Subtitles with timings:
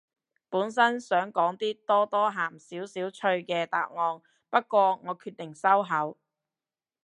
[0.49, 6.17] 本身想講啲多多鹹少少趣嘅答案，不過我決定收口